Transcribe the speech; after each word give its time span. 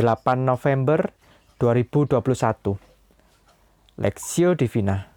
8 0.00 0.48
November 0.48 1.12
2021. 1.60 2.80
Lexio 4.00 4.56
Divina. 4.56 5.12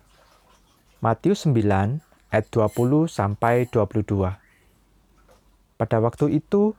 Matius 0.99 1.47
9 1.47 2.03
ayat 2.27 2.45
20 2.51 3.07
sampai 3.07 3.63
22. 3.71 4.35
Pada 5.79 5.97
waktu 6.03 6.35
itu, 6.35 6.75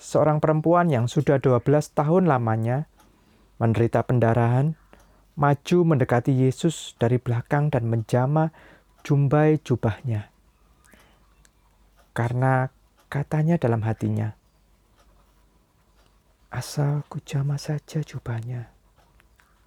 seorang 0.00 0.40
perempuan 0.40 0.88
yang 0.88 1.12
sudah 1.12 1.36
12 1.36 1.92
tahun 1.92 2.24
lamanya 2.24 2.88
menderita 3.60 4.00
pendarahan 4.00 4.72
maju 5.36 5.78
mendekati 5.84 6.32
Yesus 6.32 6.96
dari 6.96 7.20
belakang 7.20 7.68
dan 7.68 7.84
menjama 7.84 8.48
jumbai 9.04 9.60
jubahnya. 9.60 10.32
Karena 12.16 12.72
katanya 13.12 13.60
dalam 13.60 13.84
hatinya, 13.84 14.40
Asal 16.52 17.00
ku 17.08 17.16
jama 17.24 17.56
saja 17.56 18.04
jubahnya, 18.04 18.68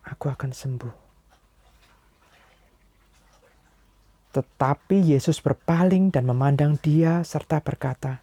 aku 0.06 0.30
akan 0.30 0.54
sembuh. 0.54 0.96
Tetapi 4.30 5.02
Yesus 5.02 5.42
berpaling 5.42 6.14
dan 6.14 6.30
memandang 6.30 6.78
dia 6.78 7.26
serta 7.26 7.58
berkata, 7.58 8.22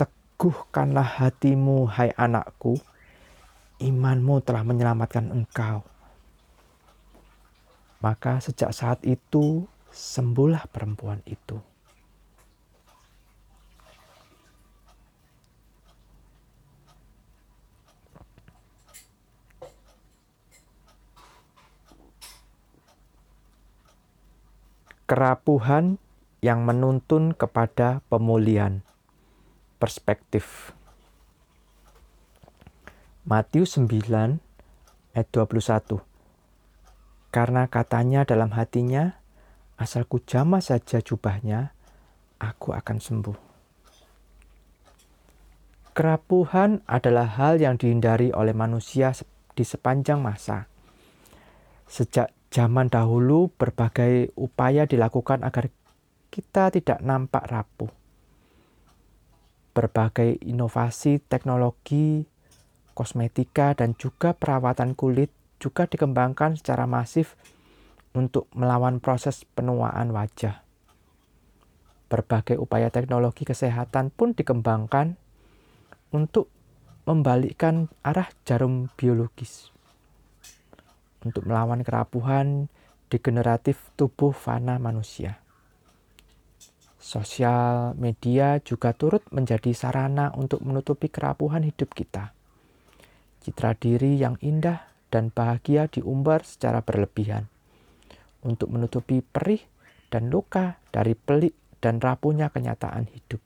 Teguhkanlah 0.00 1.20
hatimu, 1.20 1.84
hai 1.92 2.08
anakku, 2.16 2.80
imanmu 3.76 4.40
telah 4.40 4.64
menyelamatkan 4.64 5.28
engkau. 5.28 5.84
Maka 8.00 8.40
sejak 8.40 8.72
saat 8.72 9.04
itu 9.04 9.68
sembuhlah 9.92 10.64
perempuan 10.72 11.20
itu. 11.28 11.69
Kerapuhan 25.10 25.98
yang 26.38 26.62
menuntun 26.62 27.34
kepada 27.34 27.98
pemulihan. 28.06 28.86
Perspektif. 29.82 30.70
Matius 33.26 33.74
9 33.74 33.90
ayat 35.10 35.28
21. 35.34 35.98
Karena 37.34 37.66
katanya 37.66 38.22
dalam 38.22 38.54
hatinya, 38.54 39.18
asalku 39.82 40.22
jama 40.22 40.62
saja 40.62 41.02
jubahnya, 41.02 41.74
aku 42.38 42.70
akan 42.70 43.02
sembuh. 43.02 43.38
Kerapuhan 45.90 46.86
adalah 46.86 47.26
hal 47.34 47.58
yang 47.58 47.74
dihindari 47.74 48.30
oleh 48.30 48.54
manusia 48.54 49.10
di 49.58 49.66
sepanjang 49.66 50.22
masa. 50.22 50.70
Sejak 51.90 52.30
Zaman 52.50 52.90
dahulu 52.90 53.54
berbagai 53.54 54.34
upaya 54.34 54.82
dilakukan 54.82 55.46
agar 55.46 55.70
kita 56.34 56.74
tidak 56.74 56.98
nampak 56.98 57.46
rapuh. 57.46 57.86
Berbagai 59.70 60.42
inovasi 60.42 61.22
teknologi, 61.22 62.26
kosmetika, 62.90 63.78
dan 63.78 63.94
juga 63.94 64.34
perawatan 64.34 64.98
kulit 64.98 65.30
juga 65.62 65.86
dikembangkan 65.86 66.58
secara 66.58 66.90
masif 66.90 67.38
untuk 68.18 68.50
melawan 68.50 68.98
proses 68.98 69.46
penuaan 69.46 70.10
wajah. 70.10 70.66
Berbagai 72.10 72.58
upaya 72.58 72.90
teknologi 72.90 73.46
kesehatan 73.46 74.10
pun 74.10 74.34
dikembangkan 74.34 75.14
untuk 76.10 76.50
membalikkan 77.06 77.86
arah 78.02 78.26
jarum 78.42 78.90
biologis 78.98 79.70
untuk 81.24 81.48
melawan 81.48 81.84
kerapuhan 81.84 82.70
degeneratif 83.10 83.92
tubuh 83.98 84.30
fana 84.30 84.78
manusia. 84.78 85.42
Sosial 87.00 87.96
media 87.96 88.60
juga 88.60 88.92
turut 88.92 89.24
menjadi 89.32 89.72
sarana 89.72 90.36
untuk 90.36 90.60
menutupi 90.60 91.08
kerapuhan 91.08 91.64
hidup 91.64 91.96
kita. 91.96 92.36
Citra 93.40 93.72
diri 93.72 94.20
yang 94.20 94.36
indah 94.44 94.84
dan 95.08 95.32
bahagia 95.32 95.88
diumbar 95.88 96.44
secara 96.44 96.84
berlebihan 96.84 97.48
untuk 98.44 98.68
menutupi 98.68 99.24
perih 99.24 99.64
dan 100.12 100.28
luka 100.28 100.76
dari 100.92 101.16
pelik 101.16 101.80
dan 101.80 101.98
rapuhnya 101.98 102.52
kenyataan 102.52 103.08
hidup. 103.08 103.40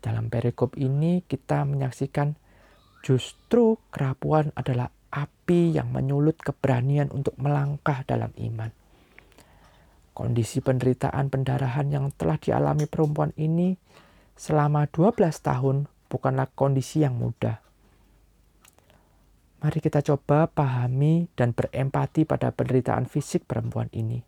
Dalam 0.00 0.32
perikop 0.32 0.80
ini 0.80 1.20
kita 1.28 1.66
menyaksikan 1.68 2.38
justru 3.04 3.76
kerapuhan 3.92 4.48
adalah 4.56 4.88
api 5.10 5.76
yang 5.76 5.92
menyulut 5.92 6.38
keberanian 6.40 7.08
untuk 7.12 7.36
melangkah 7.38 8.02
dalam 8.04 8.34
iman. 8.36 8.70
Kondisi 10.16 10.64
penderitaan 10.64 11.28
pendarahan 11.28 11.92
yang 11.92 12.08
telah 12.16 12.40
dialami 12.40 12.88
perempuan 12.88 13.36
ini 13.36 13.76
selama 14.32 14.88
12 14.88 15.20
tahun 15.44 15.76
bukanlah 16.08 16.48
kondisi 16.56 17.04
yang 17.04 17.20
mudah. 17.20 17.60
Mari 19.60 19.78
kita 19.80 20.00
coba 20.04 20.48
pahami 20.48 21.28
dan 21.36 21.52
berempati 21.52 22.28
pada 22.28 22.52
penderitaan 22.52 23.08
fisik 23.08 23.48
perempuan 23.48 23.88
ini. 23.92 24.20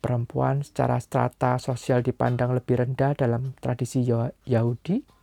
Perempuan 0.00 0.60
secara 0.60 1.00
strata 1.00 1.56
sosial 1.56 2.04
dipandang 2.04 2.52
lebih 2.52 2.84
rendah 2.84 3.16
dalam 3.16 3.56
tradisi 3.58 4.04
Yahudi 4.44 5.15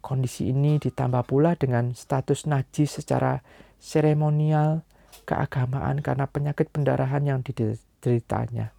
Kondisi 0.00 0.48
ini 0.48 0.80
ditambah 0.80 1.28
pula 1.28 1.54
dengan 1.60 1.92
status 1.92 2.48
najis 2.48 3.00
secara 3.00 3.44
seremonial 3.76 4.84
keagamaan 5.28 6.00
karena 6.00 6.24
penyakit 6.24 6.72
pendarahan 6.72 7.22
yang 7.24 7.40
dideritanya. 7.44 8.72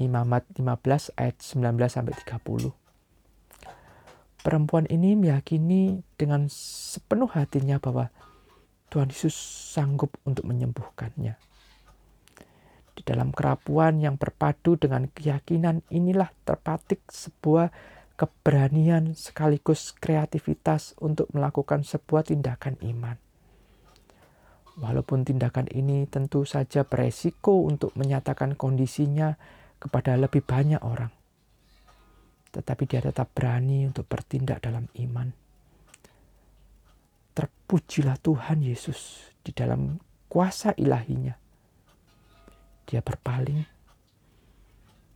Imamat 0.00 0.48
15 0.56 1.12
ayat 1.20 1.36
19 1.44 1.76
sampai 1.92 2.16
30. 2.16 2.72
Perempuan 4.40 4.88
ini 4.88 5.12
meyakini 5.12 6.00
dengan 6.16 6.48
sepenuh 6.48 7.28
hatinya 7.28 7.76
bahwa 7.76 8.08
Tuhan 8.88 9.12
Yesus 9.12 9.36
sanggup 9.76 10.16
untuk 10.24 10.48
menyembuhkannya. 10.48 11.36
Di 12.96 13.02
dalam 13.04 13.36
kerapuan 13.36 14.00
yang 14.00 14.16
berpadu 14.16 14.80
dengan 14.80 15.08
keyakinan 15.12 15.84
inilah 15.92 16.32
terpatik 16.48 17.04
sebuah 17.12 17.68
keberanian 18.20 19.16
sekaligus 19.16 19.96
kreativitas 19.96 20.92
untuk 21.00 21.32
melakukan 21.32 21.88
sebuah 21.88 22.28
tindakan 22.28 22.76
iman. 22.84 23.16
Walaupun 24.76 25.24
tindakan 25.24 25.64
ini 25.72 26.04
tentu 26.04 26.44
saja 26.44 26.84
beresiko 26.84 27.64
untuk 27.64 27.96
menyatakan 27.96 28.60
kondisinya 28.60 29.40
kepada 29.80 30.20
lebih 30.20 30.44
banyak 30.44 30.84
orang, 30.84 31.08
tetapi 32.52 32.84
dia 32.84 33.00
tetap 33.00 33.32
berani 33.32 33.88
untuk 33.88 34.04
bertindak 34.04 34.60
dalam 34.68 34.84
iman. 35.00 35.32
Terpujilah 37.32 38.20
Tuhan 38.20 38.60
Yesus 38.60 39.32
di 39.40 39.56
dalam 39.56 39.96
kuasa 40.28 40.76
ilahinya. 40.76 41.32
Dia 42.84 43.00
berpaling, 43.00 43.64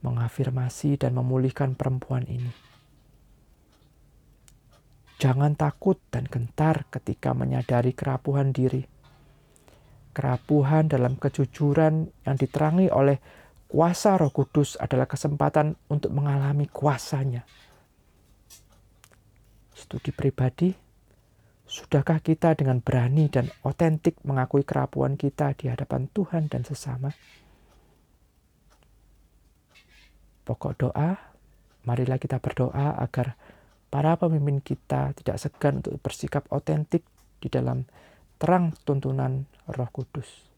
mengafirmasi 0.01 0.97
dan 0.97 1.13
memulihkan 1.21 1.77
perempuan 1.77 2.25
ini 2.25 2.74
Jangan 5.25 5.57
takut 5.57 5.97
dan 6.13 6.29
gentar 6.29 6.85
ketika 6.93 7.33
menyadari 7.33 7.97
kerapuhan 7.97 8.53
diri. 8.53 8.85
Kerapuhan 10.13 10.85
dalam 10.85 11.17
kejujuran 11.17 12.13
yang 12.29 12.37
diterangi 12.37 12.93
oleh 12.93 13.17
kuasa 13.65 14.21
Roh 14.21 14.29
Kudus 14.29 14.77
adalah 14.77 15.09
kesempatan 15.09 15.81
untuk 15.89 16.13
mengalami 16.13 16.69
kuasanya. 16.69 17.41
Studi 19.73 20.13
pribadi, 20.13 20.77
sudahkah 21.65 22.21
kita 22.21 22.53
dengan 22.53 22.85
berani 22.85 23.33
dan 23.33 23.49
otentik 23.65 24.21
mengakui 24.29 24.61
kerapuhan 24.61 25.17
kita 25.17 25.57
di 25.57 25.73
hadapan 25.73 26.05
Tuhan 26.13 26.53
dan 26.53 26.69
sesama? 26.69 27.09
Pokok 30.45 30.73
doa, 30.77 31.17
marilah 31.89 32.21
kita 32.21 32.37
berdoa 32.45 33.01
agar 33.01 33.41
para 33.95 34.19
pemimpin 34.19 34.59
kita 34.59 35.15
tidak 35.15 35.39
segan 35.39 35.79
untuk 35.79 36.03
bersikap 36.03 36.51
otentik 36.51 37.07
di 37.39 37.47
dalam 37.47 37.87
terang 38.43 38.75
tuntunan 38.83 39.47
Roh 39.71 39.91
Kudus. 39.95 40.54